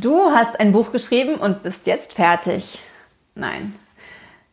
Du 0.00 0.30
hast 0.30 0.60
ein 0.60 0.70
Buch 0.70 0.92
geschrieben 0.92 1.34
und 1.34 1.64
bist 1.64 1.88
jetzt 1.88 2.12
fertig. 2.12 2.78
Nein. 3.34 3.74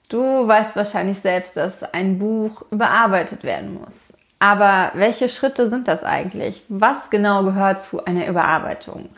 Du 0.09 0.17
weißt 0.17 0.75
wahrscheinlich 0.75 1.19
selbst, 1.19 1.55
dass 1.55 1.83
ein 1.83 2.17
Buch 2.17 2.63
überarbeitet 2.71 3.43
werden 3.43 3.75
muss. 3.79 4.11
Aber 4.39 4.91
welche 4.95 5.29
Schritte 5.29 5.69
sind 5.69 5.87
das 5.87 6.03
eigentlich? 6.03 6.63
Was 6.67 7.11
genau 7.11 7.43
gehört 7.43 7.83
zu 7.83 8.03
einer 8.05 8.27
Überarbeitung? 8.27 9.09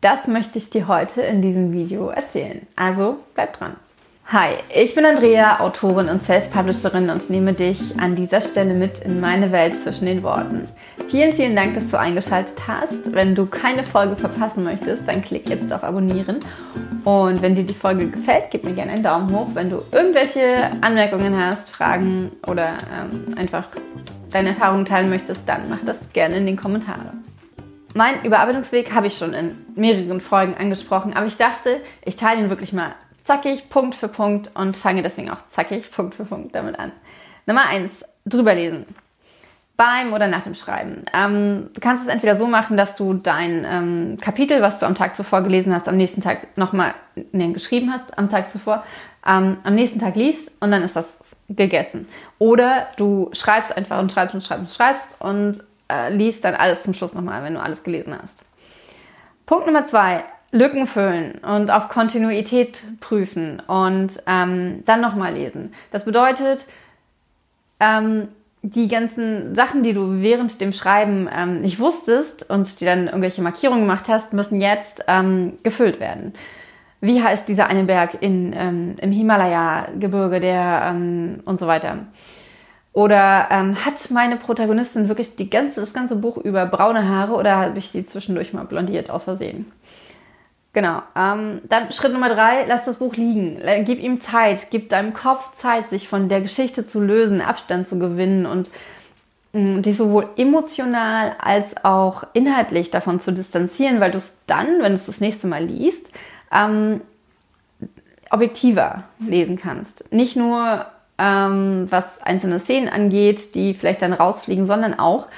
Das 0.00 0.28
möchte 0.28 0.58
ich 0.58 0.70
dir 0.70 0.86
heute 0.86 1.22
in 1.22 1.42
diesem 1.42 1.72
Video 1.72 2.08
erzählen. 2.08 2.64
Also 2.76 3.16
bleib 3.34 3.58
dran. 3.58 3.74
Hi, 4.26 4.50
ich 4.72 4.94
bin 4.94 5.04
Andrea, 5.04 5.58
Autorin 5.58 6.08
und 6.08 6.22
Self-Publisherin 6.22 7.10
und 7.10 7.30
nehme 7.30 7.52
dich 7.52 7.98
an 7.98 8.14
dieser 8.14 8.40
Stelle 8.40 8.74
mit 8.74 9.00
in 9.00 9.20
meine 9.20 9.50
Welt 9.50 9.80
zwischen 9.80 10.06
den 10.06 10.22
Worten. 10.22 10.68
Vielen, 11.08 11.32
vielen 11.32 11.54
Dank, 11.54 11.74
dass 11.74 11.88
du 11.88 11.98
eingeschaltet 11.98 12.66
hast. 12.66 13.14
Wenn 13.14 13.36
du 13.36 13.46
keine 13.46 13.84
Folge 13.84 14.16
verpassen 14.16 14.64
möchtest, 14.64 15.06
dann 15.06 15.22
klick 15.22 15.48
jetzt 15.48 15.72
auf 15.72 15.84
Abonnieren. 15.84 16.40
Und 17.04 17.42
wenn 17.42 17.54
dir 17.54 17.62
die 17.62 17.74
Folge 17.74 18.10
gefällt, 18.10 18.46
gib 18.50 18.64
mir 18.64 18.74
gerne 18.74 18.92
einen 18.92 19.04
Daumen 19.04 19.30
hoch. 19.30 19.46
Wenn 19.54 19.70
du 19.70 19.80
irgendwelche 19.92 20.72
Anmerkungen 20.80 21.38
hast, 21.38 21.70
Fragen 21.70 22.32
oder 22.44 22.78
ähm, 22.92 23.38
einfach 23.38 23.68
deine 24.32 24.48
Erfahrungen 24.50 24.84
teilen 24.84 25.08
möchtest, 25.08 25.48
dann 25.48 25.68
mach 25.70 25.82
das 25.82 26.12
gerne 26.12 26.38
in 26.38 26.46
den 26.46 26.56
Kommentaren. 26.56 27.24
Mein 27.94 28.24
Überarbeitungsweg 28.24 28.92
habe 28.92 29.06
ich 29.06 29.16
schon 29.16 29.32
in 29.32 29.56
mehreren 29.76 30.20
Folgen 30.20 30.54
angesprochen, 30.54 31.14
aber 31.14 31.26
ich 31.26 31.36
dachte, 31.36 31.80
ich 32.04 32.16
teile 32.16 32.40
ihn 32.40 32.50
wirklich 32.50 32.72
mal 32.72 32.96
zackig, 33.22 33.70
Punkt 33.70 33.94
für 33.94 34.08
Punkt 34.08 34.50
und 34.54 34.76
fange 34.76 35.02
deswegen 35.02 35.30
auch 35.30 35.38
zackig, 35.50 35.88
Punkt 35.92 36.16
für 36.16 36.24
Punkt 36.24 36.54
damit 36.56 36.80
an. 36.80 36.90
Nummer 37.46 37.68
eins, 37.68 38.04
drüber 38.26 38.56
lesen. 38.56 38.86
Beim 39.76 40.12
oder 40.14 40.28
nach 40.28 40.42
dem 40.42 40.54
Schreiben. 40.54 41.04
Ähm, 41.12 41.68
du 41.74 41.80
kannst 41.80 42.06
es 42.06 42.12
entweder 42.12 42.36
so 42.36 42.46
machen, 42.46 42.76
dass 42.76 42.96
du 42.96 43.12
dein 43.12 43.66
ähm, 43.68 44.18
Kapitel, 44.20 44.62
was 44.62 44.78
du 44.78 44.86
am 44.86 44.94
Tag 44.94 45.14
zuvor 45.14 45.42
gelesen 45.42 45.74
hast, 45.74 45.88
am 45.88 45.96
nächsten 45.96 46.22
Tag 46.22 46.56
nochmal 46.56 46.94
nee, 47.32 47.52
geschrieben 47.52 47.92
hast, 47.92 48.16
am 48.16 48.30
Tag 48.30 48.48
zuvor, 48.48 48.84
ähm, 49.26 49.58
am 49.64 49.74
nächsten 49.74 49.98
Tag 49.98 50.16
liest 50.16 50.52
und 50.62 50.70
dann 50.70 50.82
ist 50.82 50.96
das 50.96 51.18
gegessen. 51.48 52.08
Oder 52.38 52.88
du 52.96 53.28
schreibst 53.32 53.76
einfach 53.76 53.98
und 53.98 54.10
schreibst 54.10 54.34
und 54.34 54.42
schreibst 54.42 54.62
und 54.62 54.74
schreibst 54.74 55.20
und 55.20 55.64
äh, 55.92 56.12
liest 56.12 56.44
dann 56.44 56.54
alles 56.54 56.82
zum 56.82 56.94
Schluss 56.94 57.14
nochmal, 57.14 57.42
wenn 57.42 57.54
du 57.54 57.60
alles 57.60 57.82
gelesen 57.82 58.16
hast. 58.20 58.44
Punkt 59.44 59.66
Nummer 59.66 59.84
zwei, 59.84 60.24
Lücken 60.52 60.86
füllen 60.86 61.38
und 61.38 61.70
auf 61.70 61.88
Kontinuität 61.88 62.82
prüfen 63.00 63.60
und 63.66 64.22
ähm, 64.26 64.82
dann 64.86 65.00
nochmal 65.00 65.34
lesen. 65.34 65.74
Das 65.90 66.04
bedeutet, 66.04 66.66
ähm, 67.78 68.28
die 68.74 68.88
ganzen 68.88 69.54
Sachen, 69.54 69.82
die 69.82 69.92
du 69.92 70.20
während 70.20 70.60
dem 70.60 70.72
Schreiben 70.72 71.28
ähm, 71.32 71.60
nicht 71.60 71.78
wusstest 71.78 72.50
und 72.50 72.80
die 72.80 72.84
dann 72.84 73.06
irgendwelche 73.06 73.42
Markierungen 73.42 73.82
gemacht 73.82 74.08
hast, 74.08 74.32
müssen 74.32 74.60
jetzt 74.60 75.04
ähm, 75.06 75.52
gefüllt 75.62 76.00
werden. 76.00 76.32
Wie 77.00 77.22
heißt 77.22 77.48
dieser 77.48 77.68
eine 77.68 77.84
Berg 77.84 78.18
in, 78.20 78.52
ähm, 78.56 78.96
im 79.00 79.12
Himalaya-Gebirge, 79.12 80.40
der 80.40 80.82
ähm, 80.90 81.40
und 81.44 81.60
so 81.60 81.66
weiter. 81.66 81.98
Oder 82.92 83.48
ähm, 83.50 83.84
hat 83.84 84.10
meine 84.10 84.36
Protagonistin 84.36 85.08
wirklich 85.08 85.36
die 85.36 85.50
ganze, 85.50 85.80
das 85.80 85.92
ganze 85.92 86.16
Buch 86.16 86.38
über 86.38 86.66
braune 86.66 87.06
Haare 87.06 87.34
oder 87.34 87.56
habe 87.56 87.78
ich 87.78 87.90
sie 87.90 88.04
zwischendurch 88.04 88.52
mal 88.52 88.64
blondiert 88.64 89.10
aus 89.10 89.24
Versehen? 89.24 89.70
Genau. 90.76 91.00
Ähm, 91.16 91.62
dann 91.70 91.90
Schritt 91.90 92.12
Nummer 92.12 92.28
drei, 92.28 92.66
lass 92.66 92.84
das 92.84 92.98
Buch 92.98 93.14
liegen. 93.14 93.62
Gib 93.86 93.98
ihm 93.98 94.20
Zeit, 94.20 94.66
gib 94.70 94.90
deinem 94.90 95.14
Kopf 95.14 95.52
Zeit, 95.52 95.88
sich 95.88 96.06
von 96.06 96.28
der 96.28 96.42
Geschichte 96.42 96.86
zu 96.86 97.00
lösen, 97.00 97.40
Abstand 97.40 97.88
zu 97.88 97.98
gewinnen 97.98 98.44
und 98.44 98.70
mh, 99.54 99.78
mm, 99.78 99.82
dich 99.82 99.96
sowohl 99.96 100.28
emotional 100.36 101.34
als 101.38 101.82
auch 101.82 102.24
inhaltlich 102.34 102.90
davon 102.90 103.20
zu 103.20 103.32
distanzieren, 103.32 104.00
weil 104.00 104.10
du 104.10 104.18
es 104.18 104.36
dann, 104.46 104.66
wenn 104.82 104.92
du 104.92 104.96
es 104.96 105.06
das 105.06 105.22
nächste 105.22 105.46
Mal 105.46 105.64
liest, 105.64 106.10
ähm, 106.52 107.00
objektiver 108.28 109.04
lesen 109.18 109.56
kannst. 109.56 110.12
Nicht 110.12 110.36
nur 110.36 110.84
ähm, 111.16 111.86
was 111.88 112.20
einzelne 112.20 112.58
Szenen 112.58 112.90
angeht, 112.90 113.54
die 113.54 113.72
vielleicht 113.72 114.02
dann 114.02 114.12
rausfliegen, 114.12 114.66
sondern 114.66 114.98
auch 114.98 115.28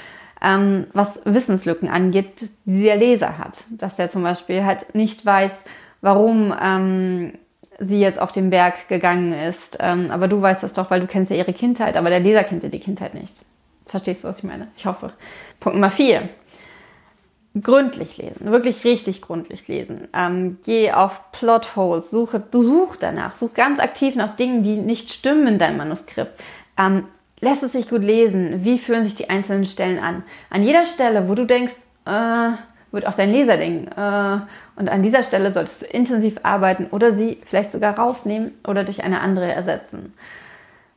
ähm, 0.43 0.87
was 0.93 1.21
Wissenslücken 1.25 1.89
angeht, 1.89 2.51
die 2.65 2.83
der 2.83 2.97
Leser 2.97 3.39
hat. 3.39 3.65
Dass 3.71 3.97
der 3.97 4.09
zum 4.09 4.23
Beispiel 4.23 4.65
halt 4.65 4.95
nicht 4.95 5.25
weiß, 5.25 5.65
warum 6.01 6.55
ähm, 6.61 7.33
sie 7.79 8.01
jetzt 8.01 8.21
auf 8.21 8.33
den 8.33 8.51
Berg 8.51 8.89
gegangen 8.89 9.33
ist. 9.33 9.79
Ähm, 9.81 10.11
aber 10.11 10.29
du 10.29 10.41
weißt 10.41 10.63
das 10.63 10.73
doch, 10.73 10.91
weil 10.91 11.01
du 11.01 11.07
kennst 11.07 11.31
ja 11.31 11.37
ihre 11.37 11.53
Kindheit, 11.53 11.97
aber 11.97 12.11
der 12.11 12.21
Leser 12.21 12.45
kennt 12.45 12.63
ja 12.63 12.69
die 12.69 12.81
Kindheit 12.81 13.15
nicht. 13.15 13.45
Verstehst 13.87 14.25
du, 14.25 14.29
was 14.29 14.39
ich 14.39 14.45
meine? 14.45 14.69
Ich 14.77 14.87
hoffe. 14.87 15.13
Punkt 15.61 15.77
Nummer 15.77 15.91
vier. 15.91 16.29
Gründlich 17.61 18.19
lesen, 18.19 18.53
wirklich 18.53 18.85
richtig 18.85 19.23
gründlich 19.23 19.67
lesen. 19.67 20.07
Ähm, 20.13 20.59
geh 20.65 20.93
auf 20.93 21.33
Plotholes, 21.33 22.11
suche, 22.11 22.39
du 22.39 22.63
such 22.63 22.97
danach, 22.97 23.35
such 23.35 23.55
ganz 23.55 23.81
aktiv 23.81 24.15
nach 24.15 24.37
Dingen, 24.37 24.63
die 24.63 24.77
nicht 24.77 25.11
stimmen 25.11 25.47
in 25.47 25.59
deinem 25.59 25.79
Manuskript. 25.79 26.39
Ähm, 26.77 27.05
lässt 27.41 27.63
es 27.63 27.73
sich 27.73 27.89
gut 27.89 28.03
lesen? 28.03 28.65
Wie 28.65 28.79
fühlen 28.79 29.05
sich 29.05 29.15
die 29.15 29.31
einzelnen 29.31 29.65
Stellen 29.65 29.99
an? 29.99 30.23
An 30.51 30.63
jeder 30.63 30.85
Stelle, 30.85 31.29
wo 31.29 31.35
du 31.35 31.45
denkst, 31.45 31.75
äh, 32.05 32.51
wird 32.91 33.07
auch 33.07 33.15
dein 33.15 33.31
Leser 33.33 33.57
denken, 33.57 33.89
äh, 33.89 34.41
und 34.77 34.89
an 34.89 35.03
dieser 35.03 35.23
Stelle 35.23 35.53
solltest 35.53 35.83
du 35.83 35.87
intensiv 35.87 36.39
arbeiten 36.43 36.87
oder 36.91 37.13
sie 37.13 37.39
vielleicht 37.45 37.73
sogar 37.73 37.99
rausnehmen 37.99 38.53
oder 38.67 38.85
durch 38.85 39.05
eine 39.05 39.21
andere 39.21 39.53
ersetzen. 39.53 40.15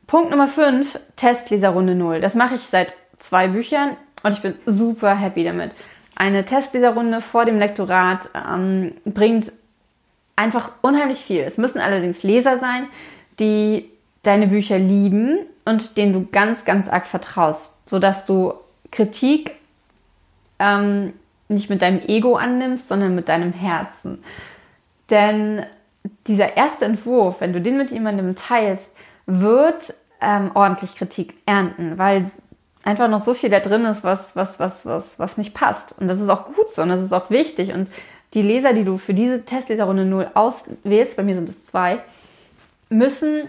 Punkt 0.06 0.30
Nummer 0.30 0.48
5, 0.48 0.98
Testleserrunde 1.16 1.94
0. 1.94 2.20
Das 2.20 2.34
mache 2.34 2.54
ich 2.54 2.62
seit 2.62 2.94
zwei 3.18 3.48
Büchern 3.48 3.96
und 4.22 4.32
ich 4.32 4.42
bin 4.42 4.54
super 4.66 5.14
happy 5.14 5.44
damit. 5.44 5.72
Eine 6.14 6.44
Testleserrunde 6.44 7.20
vor 7.20 7.44
dem 7.44 7.58
Lektorat 7.58 8.28
ähm, 8.34 8.92
bringt 9.04 9.52
einfach 10.36 10.72
unheimlich 10.82 11.18
viel. 11.18 11.40
Es 11.40 11.58
müssen 11.58 11.80
allerdings 11.80 12.22
Leser 12.22 12.58
sein, 12.58 12.86
die 13.40 13.88
deine 14.22 14.46
Bücher 14.46 14.78
lieben 14.78 15.38
und 15.64 15.96
denen 15.96 16.12
du 16.12 16.26
ganz, 16.30 16.64
ganz 16.64 16.88
arg 16.88 17.06
vertraust, 17.06 17.76
sodass 17.88 18.26
du 18.26 18.54
Kritik 18.90 19.52
ähm, 20.58 21.12
nicht 21.48 21.70
mit 21.70 21.82
deinem 21.82 22.00
Ego 22.00 22.36
annimmst, 22.36 22.88
sondern 22.88 23.14
mit 23.14 23.28
deinem 23.28 23.52
Herzen. 23.52 24.22
Denn 25.10 25.64
dieser 26.26 26.56
erste 26.56 26.84
Entwurf, 26.84 27.40
wenn 27.40 27.52
du 27.52 27.60
den 27.60 27.76
mit 27.76 27.90
jemandem 27.90 28.34
teilst, 28.34 28.90
wird 29.26 29.94
ähm, 30.20 30.50
ordentlich 30.54 30.96
Kritik 30.96 31.34
ernten, 31.46 31.98
weil 31.98 32.30
einfach 32.82 33.08
noch 33.08 33.20
so 33.20 33.34
viel 33.34 33.50
da 33.50 33.60
drin 33.60 33.84
ist, 33.84 34.04
was, 34.04 34.34
was, 34.34 34.58
was, 34.58 34.86
was, 34.86 35.18
was 35.18 35.36
nicht 35.36 35.54
passt. 35.54 35.94
Und 36.00 36.08
das 36.08 36.20
ist 36.20 36.28
auch 36.28 36.46
gut 36.46 36.74
so 36.74 36.82
und 36.82 36.88
das 36.88 37.00
ist 37.00 37.12
auch 37.12 37.30
wichtig. 37.30 37.72
Und 37.72 37.90
die 38.34 38.42
Leser, 38.42 38.72
die 38.72 38.84
du 38.84 38.98
für 38.98 39.14
diese 39.14 39.44
Testleserrunde 39.44 40.04
0 40.04 40.30
auswählst, 40.34 41.16
bei 41.16 41.22
mir 41.22 41.34
sind 41.34 41.48
es 41.48 41.66
zwei, 41.66 42.00
müssen 42.88 43.48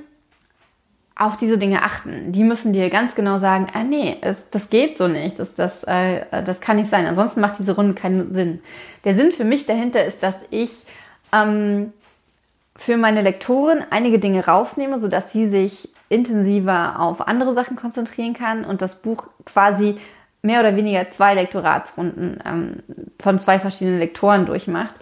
auf 1.15 1.37
diese 1.37 1.57
Dinge 1.57 1.83
achten. 1.83 2.31
Die 2.31 2.43
müssen 2.43 2.73
dir 2.73 2.89
ganz 2.89 3.13
genau 3.13 3.37
sagen, 3.37 3.67
ah 3.73 3.83
nee, 3.83 4.17
es, 4.21 4.43
das 4.49 4.69
geht 4.69 4.97
so 4.97 5.07
nicht, 5.07 5.37
das, 5.37 5.53
das, 5.53 5.83
äh, 5.83 6.25
das 6.43 6.59
kann 6.59 6.77
nicht 6.77 6.89
sein. 6.89 7.05
Ansonsten 7.05 7.39
macht 7.39 7.59
diese 7.59 7.75
Runde 7.75 7.93
keinen 7.93 8.33
Sinn. 8.33 8.61
Der 9.03 9.15
Sinn 9.15 9.31
für 9.31 9.43
mich 9.43 9.65
dahinter 9.65 10.03
ist, 10.05 10.23
dass 10.23 10.35
ich 10.49 10.85
ähm, 11.31 11.93
für 12.75 12.97
meine 12.97 13.21
Lektorin 13.21 13.83
einige 13.91 14.19
Dinge 14.19 14.45
rausnehme, 14.45 14.99
sodass 14.99 15.31
sie 15.31 15.49
sich 15.49 15.89
intensiver 16.09 16.99
auf 16.99 17.27
andere 17.27 17.53
Sachen 17.53 17.75
konzentrieren 17.75 18.33
kann 18.33 18.65
und 18.65 18.81
das 18.81 18.95
Buch 18.95 19.27
quasi 19.45 19.99
mehr 20.41 20.59
oder 20.59 20.75
weniger 20.75 21.09
zwei 21.11 21.35
Lektoratsrunden 21.35 22.39
ähm, 22.45 22.83
von 23.19 23.39
zwei 23.39 23.59
verschiedenen 23.59 23.99
Lektoren 23.99 24.45
durchmacht. 24.45 24.95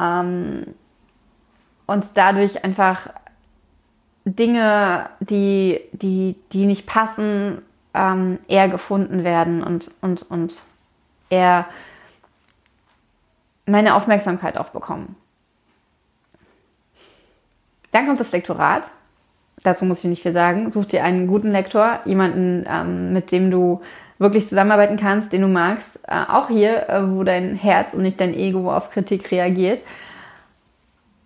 Ähm, 0.00 0.74
und 1.86 2.04
dadurch 2.14 2.64
einfach 2.64 3.08
Dinge, 4.34 5.08
die, 5.20 5.80
die, 5.92 6.36
die 6.52 6.66
nicht 6.66 6.86
passen, 6.86 7.62
ähm, 7.94 8.38
eher 8.48 8.68
gefunden 8.68 9.24
werden 9.24 9.62
und, 9.62 9.90
und, 10.00 10.22
und 10.30 10.56
eher 11.30 11.66
meine 13.66 13.94
Aufmerksamkeit 13.94 14.56
auch 14.56 14.70
bekommen. 14.70 15.16
Dann 17.92 18.06
kommt 18.06 18.20
das 18.20 18.32
Lektorat. 18.32 18.90
Dazu 19.62 19.84
muss 19.84 19.98
ich 19.98 20.04
nicht 20.04 20.22
viel 20.22 20.32
sagen. 20.32 20.70
Such 20.70 20.86
dir 20.86 21.04
einen 21.04 21.26
guten 21.26 21.50
Lektor, 21.50 22.00
jemanden, 22.04 22.64
ähm, 22.68 23.12
mit 23.12 23.32
dem 23.32 23.50
du 23.50 23.80
wirklich 24.18 24.48
zusammenarbeiten 24.48 24.96
kannst, 24.96 25.32
den 25.32 25.42
du 25.42 25.48
magst. 25.48 26.00
Äh, 26.06 26.24
auch 26.28 26.48
hier, 26.48 26.88
äh, 26.88 27.10
wo 27.10 27.24
dein 27.24 27.54
Herz 27.56 27.92
und 27.92 28.02
nicht 28.02 28.20
dein 28.20 28.34
Ego 28.34 28.72
auf 28.72 28.90
Kritik 28.90 29.30
reagiert. 29.30 29.82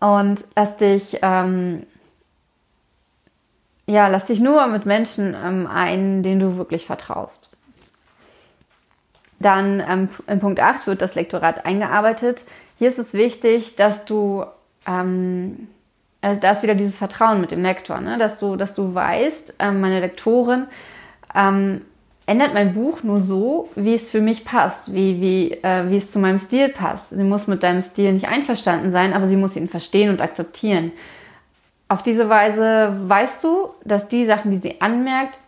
Und 0.01 0.45
lass 0.57 0.77
dich 0.79 1.19
ähm, 1.23 1.85
ja, 3.93 4.09
lass 4.09 4.25
dich 4.25 4.41
nur 4.41 4.67
mit 4.69 4.87
Menschen 4.87 5.37
ähm, 5.45 5.67
ein, 5.67 6.23
denen 6.23 6.41
du 6.41 6.57
wirklich 6.57 6.87
vertraust. 6.87 7.51
Dann 9.39 9.83
ähm, 9.87 10.09
in 10.27 10.41
Punkt 10.41 10.61
8 10.61 10.87
wird 10.87 11.03
das 11.03 11.15
Lektorat 11.15 11.67
eingearbeitet. 11.67 12.45
Hier 12.79 12.89
ist 12.89 12.99
es 12.99 13.13
wichtig, 13.13 13.77
dass 13.77 14.07
du, 14.07 14.47
ähm, 14.87 15.69
also 16.23 16.41
da 16.41 16.53
ist 16.53 16.63
wieder 16.63 16.75
dieses 16.75 16.97
Vertrauen 16.97 17.43
mit 17.43 17.51
dem 17.51 17.63
Lektor, 17.63 18.01
ne? 18.01 18.17
dass, 18.17 18.39
du, 18.39 18.57
dass 18.57 18.75
du 18.75 18.95
weißt, 18.95 19.57
ähm, 19.59 19.83
meine 19.83 20.01
Lektorin 20.01 20.69
ähm, 21.35 21.83
ändert 22.25 22.55
mein 22.55 22.73
Buch 22.73 23.03
nur 23.03 23.21
so, 23.21 23.69
wie 23.75 23.93
es 23.93 24.09
für 24.09 24.23
mich 24.23 24.47
passt, 24.47 24.95
wie, 24.95 25.21
wie, 25.21 25.53
äh, 25.63 25.91
wie 25.91 25.97
es 25.99 26.13
zu 26.13 26.19
meinem 26.19 26.39
Stil 26.39 26.71
passt. 26.71 27.11
Sie 27.11 27.25
muss 27.25 27.47
mit 27.47 27.63
deinem 27.63 27.83
Stil 27.83 28.15
nicht 28.15 28.29
einverstanden 28.29 28.91
sein, 28.91 29.13
aber 29.13 29.29
sie 29.29 29.37
muss 29.37 29.55
ihn 29.55 29.69
verstehen 29.69 30.09
und 30.09 30.23
akzeptieren. 30.23 30.93
Auf 31.93 32.01
diese 32.01 32.31
Weise 32.31 32.97
weißt 33.03 33.45
du, 33.45 33.75
dass 33.85 34.09
die 34.09 34.25
Sachen, 34.25 34.51
die 34.51 34.57
sie 34.57 34.81
anmerkt, 34.81 35.39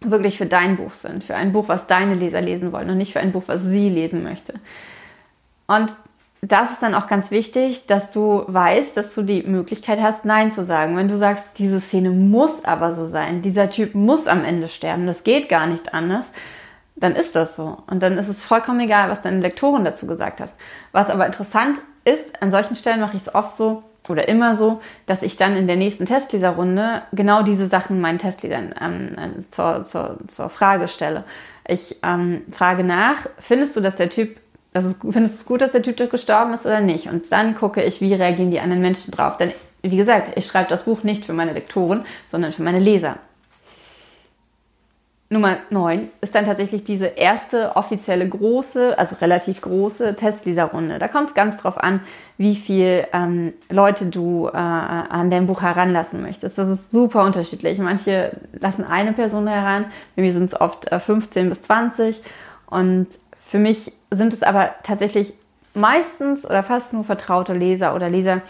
wirklich 0.00 0.36
für 0.36 0.44
dein 0.44 0.76
Buch 0.76 0.90
sind, 0.90 1.24
für 1.24 1.34
ein 1.34 1.52
Buch, 1.52 1.68
was 1.68 1.86
deine 1.86 2.12
Leser 2.12 2.42
lesen 2.42 2.70
wollen 2.70 2.90
und 2.90 2.98
nicht 2.98 3.14
für 3.14 3.20
ein 3.20 3.32
Buch, 3.32 3.44
was 3.46 3.62
sie 3.62 3.88
lesen 3.88 4.22
möchte. 4.22 4.60
Und 5.66 5.90
das 6.42 6.72
ist 6.72 6.82
dann 6.82 6.94
auch 6.94 7.06
ganz 7.06 7.30
wichtig, 7.30 7.86
dass 7.86 8.10
du 8.10 8.44
weißt, 8.46 8.94
dass 8.94 9.14
du 9.14 9.22
die 9.22 9.44
Möglichkeit 9.44 9.98
hast, 10.02 10.26
Nein 10.26 10.52
zu 10.52 10.66
sagen. 10.66 10.98
Wenn 10.98 11.08
du 11.08 11.16
sagst, 11.16 11.44
diese 11.56 11.80
Szene 11.80 12.10
muss 12.10 12.66
aber 12.66 12.92
so 12.92 13.06
sein, 13.06 13.40
dieser 13.40 13.70
Typ 13.70 13.94
muss 13.94 14.26
am 14.26 14.44
Ende 14.44 14.68
sterben, 14.68 15.06
das 15.06 15.24
geht 15.24 15.48
gar 15.48 15.66
nicht 15.66 15.94
anders, 15.94 16.30
dann 16.94 17.16
ist 17.16 17.34
das 17.34 17.56
so. 17.56 17.78
Und 17.86 18.02
dann 18.02 18.18
ist 18.18 18.28
es 18.28 18.44
vollkommen 18.44 18.80
egal, 18.80 19.08
was 19.08 19.22
deine 19.22 19.40
Lektorin 19.40 19.86
dazu 19.86 20.06
gesagt 20.06 20.42
hast. 20.42 20.56
Was 20.92 21.08
aber 21.08 21.24
interessant 21.24 21.80
ist, 22.04 22.42
an 22.42 22.50
solchen 22.50 22.76
Stellen 22.76 23.00
mache 23.00 23.16
ich 23.16 23.22
es 23.22 23.34
oft 23.34 23.56
so 23.56 23.82
oder 24.10 24.28
immer 24.28 24.54
so, 24.54 24.80
dass 25.06 25.22
ich 25.22 25.36
dann 25.36 25.56
in 25.56 25.66
der 25.66 25.76
nächsten 25.76 26.06
Testleserrunde 26.06 27.02
genau 27.12 27.42
diese 27.42 27.66
Sachen 27.68 28.00
meinen 28.00 28.18
Testlesern 28.18 28.74
ähm, 28.80 29.44
zur, 29.50 29.84
zur, 29.84 30.18
zur 30.28 30.48
Frage 30.48 30.88
stelle. 30.88 31.24
Ich 31.68 31.96
ähm, 32.02 32.42
frage 32.52 32.84
nach, 32.84 33.26
findest 33.38 33.76
du, 33.76 33.80
dass 33.80 33.96
der 33.96 34.10
Typ 34.10 34.38
das 34.76 34.84
ist, 34.84 34.98
findest 35.00 35.16
du 35.36 35.40
es 35.40 35.46
gut, 35.46 35.62
dass 35.62 35.72
der 35.72 35.82
Typ 35.82 36.10
gestorben 36.10 36.52
ist 36.52 36.66
oder 36.66 36.82
nicht? 36.82 37.08
Und 37.08 37.32
dann 37.32 37.54
gucke 37.54 37.82
ich, 37.82 38.02
wie 38.02 38.12
reagieren 38.12 38.50
die 38.50 38.60
anderen 38.60 38.82
Menschen 38.82 39.10
drauf. 39.10 39.38
Denn, 39.38 39.52
wie 39.82 39.96
gesagt, 39.96 40.36
ich 40.36 40.46
schreibe 40.46 40.68
das 40.68 40.82
Buch 40.82 41.02
nicht 41.02 41.24
für 41.24 41.32
meine 41.32 41.54
Lektoren, 41.54 42.04
sondern 42.26 42.52
für 42.52 42.62
meine 42.62 42.78
Leser. 42.78 43.16
Nummer 45.28 45.56
9 45.70 46.08
ist 46.20 46.36
dann 46.36 46.44
tatsächlich 46.44 46.84
diese 46.84 47.06
erste 47.06 47.74
offizielle 47.74 48.28
große, 48.28 48.96
also 48.96 49.16
relativ 49.20 49.60
große 49.60 50.14
Testleserrunde. 50.14 51.00
Da 51.00 51.08
kommt 51.08 51.30
es 51.30 51.34
ganz 51.34 51.56
drauf 51.56 51.78
an, 51.78 52.00
wie 52.38 52.54
viel 52.54 53.08
ähm, 53.12 53.52
Leute 53.68 54.06
du 54.06 54.46
äh, 54.46 54.56
an 54.56 55.30
dein 55.30 55.48
Buch 55.48 55.62
heranlassen 55.62 56.22
möchtest. 56.22 56.58
Das 56.58 56.68
ist 56.68 56.92
super 56.92 57.24
unterschiedlich. 57.24 57.78
Manche 57.80 58.32
lassen 58.52 58.84
eine 58.84 59.12
Person 59.14 59.48
heran, 59.48 59.86
bei 60.14 60.22
mir 60.22 60.32
sind 60.32 60.44
es 60.44 60.60
oft 60.60 60.92
äh, 60.92 61.00
15 61.00 61.48
bis 61.48 61.62
20 61.62 62.22
und 62.66 63.08
für 63.48 63.58
mich 63.58 63.92
sind 64.12 64.32
es 64.32 64.44
aber 64.44 64.70
tatsächlich 64.84 65.34
meistens 65.74 66.44
oder 66.44 66.62
fast 66.62 66.92
nur 66.92 67.02
vertraute 67.02 67.52
Leser 67.52 67.96
oder 67.96 68.08
Leser, 68.08 68.42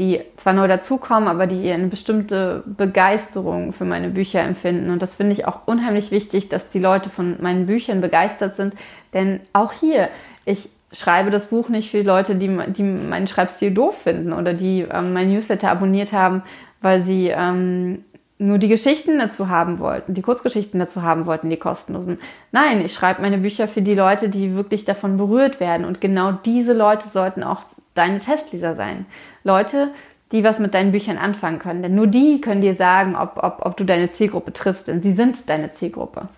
die 0.00 0.22
zwar 0.38 0.54
neu 0.54 0.66
dazukommen, 0.66 1.28
aber 1.28 1.46
die 1.46 1.70
eine 1.70 1.88
bestimmte 1.88 2.64
Begeisterung 2.64 3.74
für 3.74 3.84
meine 3.84 4.08
Bücher 4.08 4.40
empfinden. 4.40 4.90
Und 4.90 5.02
das 5.02 5.16
finde 5.16 5.32
ich 5.32 5.46
auch 5.46 5.66
unheimlich 5.66 6.10
wichtig, 6.10 6.48
dass 6.48 6.70
die 6.70 6.78
Leute 6.78 7.10
von 7.10 7.36
meinen 7.40 7.66
Büchern 7.66 8.00
begeistert 8.00 8.56
sind. 8.56 8.74
Denn 9.12 9.40
auch 9.52 9.74
hier, 9.74 10.08
ich 10.46 10.70
schreibe 10.90 11.30
das 11.30 11.46
Buch 11.46 11.68
nicht 11.68 11.90
für 11.90 12.00
Leute, 12.00 12.34
die, 12.34 12.48
die 12.68 12.82
meinen 12.82 13.26
Schreibstil 13.26 13.72
doof 13.72 13.98
finden 14.02 14.32
oder 14.32 14.54
die 14.54 14.86
ähm, 14.90 15.12
mein 15.12 15.30
Newsletter 15.30 15.70
abonniert 15.70 16.12
haben, 16.12 16.42
weil 16.80 17.02
sie 17.02 17.28
ähm, 17.28 18.02
nur 18.38 18.56
die 18.56 18.68
Geschichten 18.68 19.18
dazu 19.18 19.50
haben 19.50 19.80
wollten, 19.80 20.14
die 20.14 20.22
Kurzgeschichten 20.22 20.80
dazu 20.80 21.02
haben 21.02 21.26
wollten, 21.26 21.50
die 21.50 21.58
kostenlosen. 21.58 22.18
Nein, 22.52 22.82
ich 22.82 22.94
schreibe 22.94 23.20
meine 23.20 23.36
Bücher 23.36 23.68
für 23.68 23.82
die 23.82 23.94
Leute, 23.94 24.30
die 24.30 24.56
wirklich 24.56 24.86
davon 24.86 25.18
berührt 25.18 25.60
werden. 25.60 25.84
Und 25.84 26.00
genau 26.00 26.32
diese 26.32 26.72
Leute 26.72 27.06
sollten 27.06 27.42
auch 27.42 27.64
deine 28.00 28.18
Testleser 28.18 28.74
sein. 28.74 29.06
Leute, 29.44 29.90
die 30.32 30.44
was 30.44 30.58
mit 30.58 30.74
deinen 30.74 30.92
Büchern 30.92 31.18
anfangen 31.18 31.58
können. 31.58 31.82
Denn 31.82 31.94
nur 31.94 32.06
die 32.06 32.40
können 32.40 32.62
dir 32.62 32.74
sagen, 32.74 33.16
ob, 33.16 33.42
ob, 33.42 33.64
ob 33.64 33.76
du 33.76 33.84
deine 33.84 34.10
Zielgruppe 34.12 34.52
triffst, 34.52 34.88
denn 34.88 35.02
sie 35.02 35.12
sind 35.12 35.48
deine 35.48 35.72
Zielgruppe. 35.72 36.28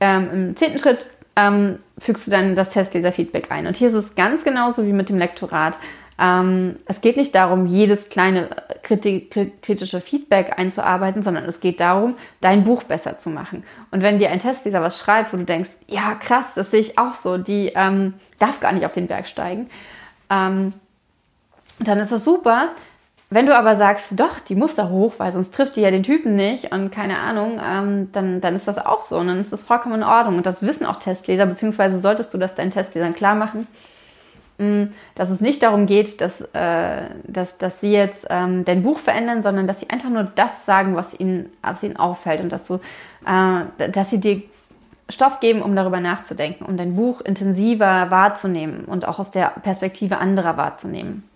Ähm, 0.00 0.30
Im 0.32 0.56
zehnten 0.56 0.78
Schritt 0.78 1.06
ähm, 1.36 1.78
fügst 1.98 2.26
du 2.26 2.30
dann 2.30 2.56
das 2.56 2.70
Testleser-Feedback 2.70 3.50
ein. 3.50 3.66
Und 3.66 3.76
hier 3.76 3.88
ist 3.88 3.94
es 3.94 4.14
ganz 4.14 4.44
genauso 4.44 4.86
wie 4.86 4.92
mit 4.92 5.08
dem 5.08 5.18
Lektorat. 5.18 5.78
Ähm, 6.18 6.76
es 6.86 7.00
geht 7.00 7.16
nicht 7.16 7.34
darum, 7.34 7.66
jedes 7.66 8.08
kleine 8.08 8.50
kritische 8.82 10.00
Feedback 10.00 10.58
einzuarbeiten, 10.58 11.22
sondern 11.22 11.44
es 11.44 11.60
geht 11.60 11.80
darum, 11.80 12.16
dein 12.40 12.64
Buch 12.64 12.84
besser 12.84 13.18
zu 13.18 13.30
machen. 13.30 13.64
Und 13.90 14.02
wenn 14.02 14.18
dir 14.18 14.30
ein 14.30 14.38
Testleser 14.38 14.82
was 14.82 14.98
schreibt, 14.98 15.32
wo 15.32 15.36
du 15.36 15.44
denkst, 15.44 15.70
ja 15.88 16.14
krass, 16.14 16.54
das 16.54 16.70
sehe 16.70 16.80
ich 16.80 16.98
auch 16.98 17.14
so, 17.14 17.38
die 17.38 17.72
ähm, 17.74 18.14
darf 18.38 18.60
gar 18.60 18.72
nicht 18.72 18.86
auf 18.86 18.94
den 18.94 19.08
Berg 19.08 19.26
steigen, 19.26 19.70
ähm, 20.30 20.72
dann 21.78 21.98
ist 21.98 22.12
das 22.12 22.24
super. 22.24 22.68
Wenn 23.30 23.46
du 23.46 23.56
aber 23.56 23.76
sagst, 23.76 24.12
doch, 24.12 24.38
die 24.38 24.54
muss 24.54 24.76
da 24.76 24.88
hoch, 24.88 25.14
weil 25.18 25.32
sonst 25.32 25.54
trifft 25.54 25.76
die 25.76 25.80
ja 25.80 25.90
den 25.90 26.04
Typen 26.04 26.36
nicht 26.36 26.72
und 26.72 26.92
keine 26.92 27.18
Ahnung, 27.18 27.60
ähm, 27.60 28.12
dann, 28.12 28.40
dann 28.40 28.54
ist 28.54 28.68
das 28.68 28.78
auch 28.78 29.00
so 29.00 29.18
und 29.18 29.26
dann 29.26 29.40
ist 29.40 29.52
das 29.52 29.64
vollkommen 29.64 29.96
in 29.96 30.02
Ordnung. 30.04 30.36
Und 30.36 30.46
das 30.46 30.62
wissen 30.62 30.86
auch 30.86 30.96
Testleser, 30.96 31.46
beziehungsweise 31.46 31.98
solltest 31.98 32.32
du 32.32 32.38
das 32.38 32.54
deinen 32.54 32.70
Testlesern 32.70 33.14
klar 33.14 33.34
machen 33.34 33.66
Mm, 34.58 34.84
dass 35.16 35.30
es 35.30 35.40
nicht 35.40 35.64
darum 35.64 35.86
geht, 35.86 36.20
dass, 36.20 36.40
äh, 36.52 37.08
dass, 37.24 37.58
dass 37.58 37.80
sie 37.80 37.90
jetzt 37.90 38.26
ähm, 38.30 38.64
dein 38.64 38.84
Buch 38.84 39.00
verändern, 39.00 39.42
sondern 39.42 39.66
dass 39.66 39.80
sie 39.80 39.90
einfach 39.90 40.10
nur 40.10 40.22
das 40.22 40.64
sagen, 40.64 40.94
was 40.94 41.18
ihnen, 41.18 41.50
was 41.60 41.82
ihnen 41.82 41.96
auffällt 41.96 42.40
und 42.40 42.50
dass, 42.50 42.66
du, 42.66 42.74
äh, 43.26 43.90
dass 43.90 44.10
sie 44.10 44.20
dir 44.20 44.42
Stoff 45.08 45.40
geben, 45.40 45.62
um 45.62 45.76
darüber 45.76 46.00
nachzudenken, 46.00 46.64
um 46.64 46.76
dein 46.76 46.96
Buch 46.96 47.20
intensiver 47.20 48.10
wahrzunehmen 48.10 48.84
und 48.84 49.06
auch 49.06 49.18
aus 49.18 49.30
der 49.30 49.52
Perspektive 49.62 50.18
anderer 50.18 50.56
wahrzunehmen. 50.56 51.28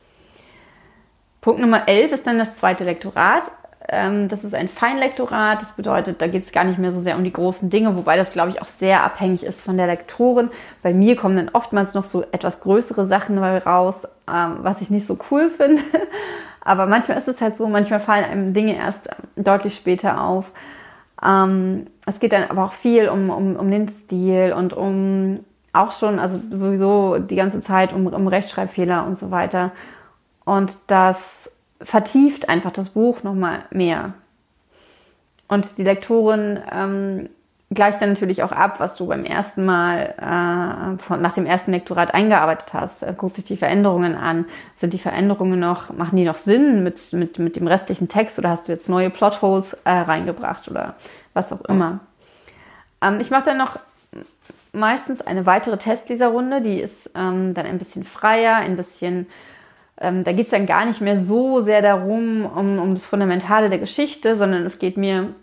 Punkt 1.41 1.61
Nummer 1.61 1.87
11 1.87 2.13
ist 2.13 2.27
dann 2.27 2.39
das 2.39 2.57
zweite 2.57 2.85
Lektorat. 2.85 3.51
Ähm, 3.89 4.29
das 4.29 4.45
ist 4.45 4.55
ein 4.55 4.69
Feinlektorat. 4.69 5.63
Das 5.63 5.73
bedeutet, 5.73 6.21
da 6.21 6.27
geht 6.27 6.45
es 6.45 6.53
gar 6.53 6.65
nicht 6.65 6.79
mehr 6.79 6.93
so 6.93 6.99
sehr 6.99 7.17
um 7.17 7.25
die 7.25 7.33
großen 7.33 7.71
Dinge, 7.71 7.97
wobei 7.97 8.17
das, 8.17 8.33
glaube 8.33 8.51
ich, 8.51 8.61
auch 8.61 8.67
sehr 8.67 9.03
abhängig 9.03 9.45
ist 9.45 9.63
von 9.63 9.77
der 9.77 9.87
Lektorin. 9.87 10.51
Bei 10.83 10.93
mir 10.93 11.17
kommen 11.17 11.37
dann 11.37 11.51
oftmals 11.51 11.95
noch 11.95 12.05
so 12.05 12.23
etwas 12.33 12.61
größere 12.61 13.07
Sachen 13.07 13.39
raus, 13.39 14.07
ähm, 14.31 14.59
was 14.63 14.81
ich 14.81 14.91
nicht 14.91 15.07
so 15.07 15.19
cool 15.31 15.49
finde. 15.51 15.83
Aber 16.61 16.87
manchmal 16.87 17.19
ist 17.19 17.29
es 17.29 17.41
halt 17.41 17.57
so, 17.57 17.67
manchmal 17.67 18.01
fallen 18.01 18.25
einem 18.25 18.53
Dinge 18.53 18.77
erst 18.77 19.09
deutlich 19.37 19.77
später 19.77 20.21
auf. 20.21 20.51
Ähm, 21.23 21.87
es 22.07 22.21
geht 22.21 22.33
dann 22.33 22.45
aber 22.45 22.65
auch 22.65 22.73
viel 22.73 23.09
um, 23.09 23.31
um, 23.31 23.57
um 23.57 23.71
den 23.71 23.89
Stil 23.89 24.55
und 24.57 24.73
um 24.73 25.41
auch 25.73 25.93
schon, 25.93 26.19
also 26.19 26.41
sowieso 26.51 27.19
die 27.19 27.37
ganze 27.37 27.63
Zeit 27.63 27.93
um, 27.93 28.07
um 28.07 28.27
Rechtschreibfehler 28.27 29.07
und 29.07 29.17
so 29.19 29.31
weiter. 29.31 29.73
Und 30.45 30.73
das 30.87 31.51
vertieft 31.83 32.49
einfach 32.49 32.73
das 32.73 32.91
Buch 32.91 33.23
nochmal 33.23 33.65
mehr. 33.71 34.15
Und 35.47 35.79
die 35.79 35.85
Lektorin 35.85 36.61
ähm, 36.71 37.29
gleicht 37.71 38.01
dann 38.01 38.11
natürlich 38.11 38.43
auch 38.43 38.53
ab, 38.53 38.77
was 38.79 38.97
du 38.97 39.07
beim 39.07 39.25
ersten 39.25 39.65
Mal 39.65 40.15
äh, 40.17 41.03
von, 41.03 41.21
nach 41.21 41.35
dem 41.35 41.45
ersten 41.45 41.73
Lektorat 41.73 42.15
eingearbeitet 42.15 42.73
hast. 42.73 43.03
Er 43.03 43.13
guckt 43.13 43.37
sich 43.37 43.45
die 43.45 43.59
Veränderungen 43.59 44.15
an. 44.15 44.47
Sind 44.77 44.95
die 44.95 44.99
Veränderungen 44.99 45.61
noch, 45.61 45.93
machen 45.93 46.17
die 46.17 46.25
noch 46.25 46.37
Sinn 46.37 46.83
mit, 46.83 47.13
mit, 47.13 47.39
mit 47.39 47.57
dem 47.57 47.67
restlichen 47.67 48.09
Text 48.09 48.39
oder 48.39 48.51
hast 48.51 48.69
du 48.69 48.73
jetzt 48.73 48.89
neue 48.89 49.11
Plotholes 49.11 49.75
äh, 49.85 49.91
reingebracht 49.91 50.69
oder 50.69 50.95
was 51.35 51.53
auch 51.53 51.65
immer. 51.67 52.01
Ähm, 53.03 53.21
ich 53.21 53.31
mache 53.31 53.45
dann 53.45 53.59
noch 53.59 53.79
meistens 54.73 55.21
eine 55.21 55.45
weitere 55.45 55.77
Testleserrunde, 55.77 56.63
die 56.63 56.81
ist 56.81 57.11
ähm, 57.15 57.53
dann 57.53 57.67
ein 57.67 57.79
bisschen 57.79 58.05
freier, 58.05 58.57
ein 58.57 58.77
bisschen 58.77 59.27
ähm, 60.01 60.25
da 60.25 60.33
geht 60.33 60.47
es 60.47 60.51
dann 60.51 60.67
gar 60.67 60.85
nicht 60.85 61.01
mehr 61.01 61.21
so 61.21 61.61
sehr 61.61 61.83
darum, 61.83 62.47
um, 62.47 62.79
um 62.79 62.95
das 62.95 63.07
Fundamentale 63.07 63.69
der 63.69 63.79
Geschichte, 63.79 64.37
sondern 64.37 64.65
es 64.65 64.79
geht 64.79 64.97
mir 64.97 65.35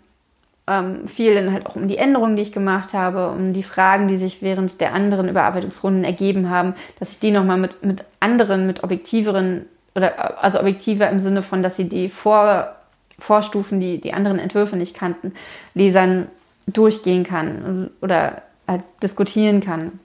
ähm, 0.68 1.06
viel 1.08 1.34
dann 1.34 1.52
halt 1.52 1.66
auch 1.66 1.76
um 1.76 1.88
die 1.88 1.98
Änderungen, 1.98 2.36
die 2.36 2.42
ich 2.42 2.52
gemacht 2.52 2.92
habe, 2.92 3.30
um 3.30 3.52
die 3.52 3.62
Fragen, 3.62 4.08
die 4.08 4.16
sich 4.16 4.42
während 4.42 4.80
der 4.80 4.94
anderen 4.94 5.28
Überarbeitungsrunden 5.28 6.04
ergeben 6.04 6.50
haben, 6.50 6.74
dass 6.98 7.12
ich 7.12 7.20
die 7.20 7.30
nochmal 7.30 7.58
mit, 7.58 7.84
mit 7.84 8.04
anderen, 8.20 8.66
mit 8.66 8.82
objektiveren 8.82 9.66
oder 9.94 10.42
also 10.42 10.60
objektiver 10.60 11.08
im 11.08 11.20
Sinne 11.20 11.42
von, 11.42 11.62
dass 11.62 11.76
sie 11.76 11.88
die 11.88 12.08
Vor, 12.08 12.74
Vorstufen, 13.18 13.80
die 13.80 14.00
die 14.00 14.12
anderen 14.12 14.38
Entwürfe 14.38 14.76
nicht 14.76 14.94
kannten, 14.94 15.32
Lesern 15.74 16.26
durchgehen 16.66 17.24
kann 17.24 17.90
oder 18.00 18.42
halt 18.66 18.82
diskutieren 19.02 19.60
kann. 19.60 19.98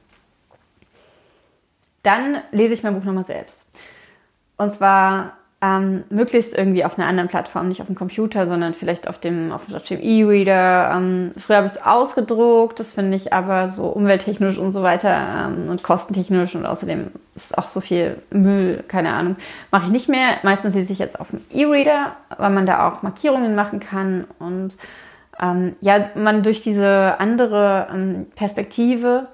Dann 2.03 2.37
lese 2.51 2.73
ich 2.73 2.83
mein 2.83 2.95
Buch 2.95 3.03
nochmal 3.03 3.25
selbst. 3.25 3.67
Und 4.57 4.73
zwar 4.73 5.37
ähm, 5.63 6.03
möglichst 6.09 6.57
irgendwie 6.57 6.83
auf 6.83 6.97
einer 6.97 7.07
anderen 7.07 7.29
Plattform, 7.29 7.67
nicht 7.67 7.81
auf 7.81 7.87
dem 7.87 7.95
Computer, 7.95 8.47
sondern 8.47 8.73
vielleicht 8.73 9.07
auf 9.07 9.19
dem 9.19 9.51
auf 9.51 9.65
dem 9.67 10.01
E-Reader. 10.01 10.91
Ähm, 10.95 11.31
früher 11.37 11.57
habe 11.57 11.67
ich 11.67 11.73
es 11.73 11.83
ausgedruckt, 11.83 12.79
das 12.79 12.93
finde 12.93 13.15
ich 13.15 13.31
aber 13.31 13.69
so 13.69 13.83
umwelttechnisch 13.83 14.57
und 14.57 14.71
so 14.71 14.81
weiter 14.81 15.45
ähm, 15.45 15.69
und 15.69 15.83
kostentechnisch 15.83 16.55
und 16.55 16.65
außerdem 16.65 17.11
ist 17.35 17.57
auch 17.57 17.67
so 17.67 17.79
viel 17.79 18.17
Müll, 18.31 18.83
keine 18.87 19.13
Ahnung, 19.13 19.35
mache 19.69 19.85
ich 19.85 19.91
nicht 19.91 20.09
mehr. 20.09 20.37
Meistens 20.41 20.73
lese 20.73 20.93
ich 20.93 20.99
jetzt 20.99 21.19
auf 21.19 21.29
dem 21.29 21.41
E-Reader, 21.51 22.15
weil 22.37 22.49
man 22.49 22.65
da 22.65 22.89
auch 22.89 23.03
Markierungen 23.03 23.53
machen 23.53 23.79
kann 23.79 24.25
und 24.39 24.73
ähm, 25.39 25.75
ja, 25.79 26.09
man 26.15 26.41
durch 26.41 26.63
diese 26.63 27.19
andere 27.19 27.87
ähm, 27.93 28.25
Perspektive 28.35 29.27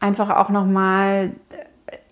einfach 0.00 0.30
auch 0.30 0.48
nochmal 0.48 1.30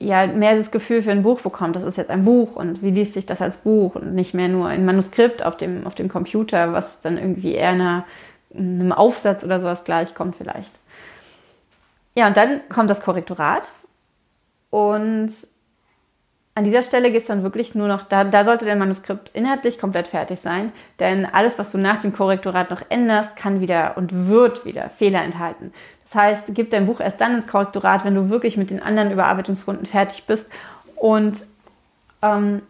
ja 0.05 0.27
mehr 0.27 0.57
das 0.57 0.71
Gefühl 0.71 1.03
für 1.03 1.11
ein 1.11 1.23
Buch 1.23 1.41
bekommt, 1.41 1.77
das 1.77 1.83
ist 1.83 1.97
jetzt 1.97 2.11
ein 2.11 2.25
Buch 2.25 2.57
und 2.57 2.83
wie 2.83 2.91
liest 2.91 3.15
sich 3.15 3.27
das 3.27 3.41
als 3.41 3.59
Buch 3.59 3.97
und 3.97 4.15
nicht 4.15 4.35
mehr 4.35 4.49
nur 4.49 4.69
ein 4.69 4.85
Manuskript 4.85 5.45
auf 5.45 5.57
dem, 5.57 5.87
auf 5.87 5.95
dem 5.95 6.09
Computer, 6.09 6.73
was 6.73 7.01
dann 7.01 7.19
irgendwie 7.19 7.55
eher 7.55 7.71
einer 7.71 8.05
einem 8.57 8.93
Aufsatz 8.93 9.45
oder 9.45 9.61
sowas 9.61 9.85
gleich 9.85 10.15
kommt 10.15 10.37
vielleicht. 10.37 10.73
Ja, 12.15 12.29
und 12.29 12.37
dann 12.37 12.61
kommt 12.69 12.91
das 12.91 13.03
Korrektorat. 13.03 13.71
Und 14.71 15.33
an 16.57 16.65
dieser 16.65 16.83
Stelle 16.83 17.11
geht 17.11 17.23
es 17.23 17.29
dann 17.29 17.43
wirklich 17.43 17.75
nur 17.75 17.89
noch, 17.89 18.05
da, 18.05 18.23
da 18.23 18.45
sollte 18.45 18.65
dein 18.65 18.79
Manuskript 18.79 19.31
inhaltlich 19.31 19.79
komplett 19.79 20.07
fertig 20.07 20.39
sein, 20.39 20.73
denn 21.01 21.27
alles, 21.27 21.59
was 21.59 21.73
du 21.73 21.79
nach 21.79 22.01
dem 22.01 22.13
Korrektorat 22.13 22.71
noch 22.71 22.83
änderst, 22.89 23.37
kann 23.37 23.61
wieder 23.61 23.97
und 23.97 24.29
wird 24.29 24.65
wieder 24.65 24.89
Fehler 24.89 25.23
enthalten. 25.23 25.73
Das 26.05 26.15
heißt, 26.15 26.43
gib 26.49 26.71
dein 26.71 26.87
Buch 26.87 27.01
erst 27.01 27.21
dann 27.21 27.35
ins 27.37 27.47
Korrektorat, 27.47 28.05
wenn 28.05 28.15
du 28.15 28.31
wirklich 28.31 28.57
mit 28.57 28.71
den 28.71 28.83
anderen 28.83 29.11
Überarbeitungsrunden 29.11 29.87
fertig 29.87 30.25
bist 30.27 30.47
und 30.97 31.39
ähm, 32.23 32.63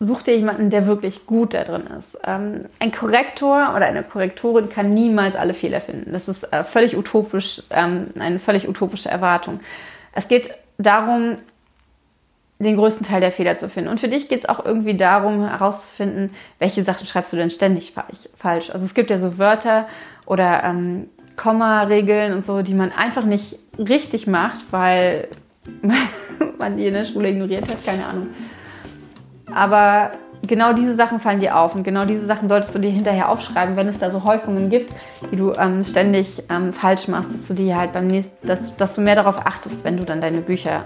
such 0.00 0.22
dir 0.22 0.36
jemanden, 0.36 0.70
der 0.70 0.86
wirklich 0.86 1.26
gut 1.26 1.54
da 1.54 1.64
drin 1.64 1.84
ist. 1.98 2.18
Ähm, 2.24 2.66
ein 2.78 2.92
Korrektor 2.92 3.74
oder 3.74 3.86
eine 3.86 4.02
Korrektorin 4.02 4.70
kann 4.70 4.94
niemals 4.94 5.34
alle 5.34 5.54
Fehler 5.54 5.80
finden. 5.80 6.12
Das 6.12 6.28
ist 6.28 6.52
äh, 6.52 6.62
völlig 6.64 6.96
utopisch, 6.96 7.62
ähm, 7.70 8.08
eine 8.18 8.38
völlig 8.38 8.68
utopische 8.68 9.08
Erwartung. 9.08 9.60
Es 10.12 10.28
geht 10.28 10.50
darum, 10.78 11.38
den 12.60 12.76
größten 12.76 13.06
Teil 13.06 13.20
der 13.20 13.32
Fehler 13.32 13.56
zu 13.56 13.68
finden. 13.68 13.88
Und 13.88 14.00
für 14.00 14.08
dich 14.08 14.28
geht 14.28 14.40
es 14.40 14.48
auch 14.48 14.64
irgendwie 14.64 14.96
darum, 14.96 15.48
herauszufinden, 15.48 16.34
welche 16.58 16.82
Sachen 16.82 17.06
schreibst 17.06 17.32
du 17.32 17.36
denn 17.36 17.50
ständig 17.50 17.92
falsch. 17.92 18.70
Also 18.70 18.84
es 18.84 18.94
gibt 18.94 19.10
ja 19.10 19.18
so 19.18 19.38
Wörter 19.38 19.88
oder 20.26 20.64
ähm, 20.64 21.08
Komma-Regeln 21.38 22.34
und 22.34 22.44
so, 22.44 22.60
die 22.60 22.74
man 22.74 22.92
einfach 22.92 23.24
nicht 23.24 23.58
richtig 23.78 24.26
macht, 24.26 24.58
weil 24.70 25.28
man 26.58 26.76
die 26.76 26.86
in 26.86 26.92
der 26.94 27.04
Schule 27.04 27.30
ignoriert 27.30 27.62
hat, 27.62 27.84
keine 27.86 28.04
Ahnung. 28.04 28.26
Aber 29.50 30.12
genau 30.46 30.72
diese 30.72 30.94
Sachen 30.94 31.20
fallen 31.20 31.40
dir 31.40 31.56
auf 31.56 31.74
und 31.74 31.84
genau 31.84 32.04
diese 32.04 32.26
Sachen 32.26 32.48
solltest 32.48 32.74
du 32.74 32.78
dir 32.78 32.90
hinterher 32.90 33.30
aufschreiben, 33.30 33.76
wenn 33.76 33.88
es 33.88 33.98
da 33.98 34.10
so 34.10 34.24
Häufungen 34.24 34.68
gibt, 34.68 34.92
die 35.32 35.36
du 35.36 35.52
ähm, 35.54 35.84
ständig 35.84 36.42
ähm, 36.50 36.72
falsch 36.72 37.08
machst, 37.08 37.32
dass 37.32 37.48
du 37.48 37.54
dir 37.54 37.78
halt 37.78 37.92
beim 37.92 38.06
nächsten, 38.06 38.46
dass, 38.46 38.76
dass 38.76 38.94
du 38.94 39.00
mehr 39.00 39.14
darauf 39.14 39.46
achtest, 39.46 39.84
wenn 39.84 39.96
du 39.96 40.04
dann 40.04 40.20
deine 40.20 40.40
Bücher 40.40 40.84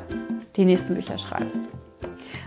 die 0.56 0.64
nächsten 0.64 0.94
Bücher 0.94 1.18
schreibst. 1.18 1.58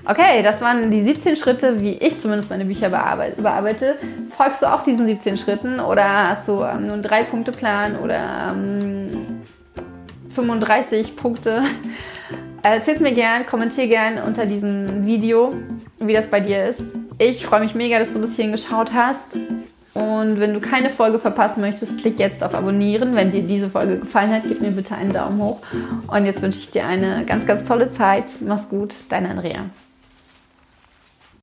Okay, 0.08 0.44
das 0.44 0.62
waren 0.62 0.92
die 0.92 1.04
17 1.04 1.36
Schritte, 1.36 1.82
wie 1.82 1.94
ich 1.94 2.22
zumindest 2.22 2.52
meine 2.52 2.66
Bücher 2.66 2.88
überarbeite. 2.90 3.96
Folgst 4.38 4.62
du 4.62 4.68
auch 4.68 4.84
diesen 4.84 5.08
17 5.08 5.38
Schritten 5.38 5.80
oder 5.80 6.30
hast 6.30 6.48
du 6.48 6.62
ähm, 6.62 6.86
nur 6.86 6.94
einen 6.94 7.04
3-Punkte-Plan 7.04 7.98
oder 7.98 8.54
ähm, 8.54 9.42
35 10.30 11.16
Punkte? 11.16 11.64
Erzähl 12.62 12.96
es 12.96 13.00
mir 13.00 13.14
gern, 13.14 13.48
kommentier 13.48 13.88
gern 13.88 14.20
unter 14.20 14.46
diesem 14.46 15.08
Video, 15.08 15.54
wie 16.00 16.14
das 16.14 16.28
bei 16.28 16.40
dir 16.40 16.66
ist. 16.66 16.82
Ich 17.18 17.44
freue 17.44 17.62
mich 17.62 17.74
mega, 17.74 17.98
dass 17.98 18.14
du 18.14 18.20
bis 18.20 18.36
hierhin 18.36 18.52
geschaut 18.52 18.94
hast. 18.94 19.36
Und 19.96 20.40
wenn 20.40 20.54
du 20.54 20.60
keine 20.60 20.90
Folge 20.92 21.18
verpassen 21.18 21.62
möchtest, 21.62 21.98
klick 21.98 22.20
jetzt 22.20 22.44
auf 22.44 22.54
Abonnieren. 22.54 23.16
Wenn 23.16 23.32
dir 23.32 23.44
diese 23.44 23.70
Folge 23.70 24.00
gefallen 24.02 24.32
hat, 24.32 24.44
gib 24.48 24.62
mir 24.62 24.72
bitte 24.72 24.96
einen 24.96 25.14
Daumen 25.14 25.42
hoch. 25.42 25.62
Und 26.08 26.26
jetzt 26.26 26.42
wünsche 26.42 26.60
ich 26.60 26.70
dir 26.70 26.86
eine 26.86 27.26
ganz, 27.26 27.46
ganz 27.46 27.68
tolle 27.68 27.92
Zeit. 27.92 28.26
Mach's 28.42 28.68
gut, 28.68 28.94
deine 29.10 29.30
Andrea. 29.30 29.70